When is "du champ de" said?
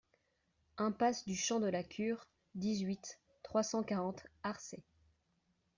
1.27-1.67